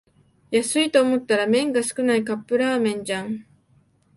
[0.49, 3.45] 安いと思ったら麺が少ないカップラーメンじゃん